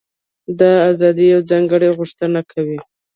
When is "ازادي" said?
0.91-1.25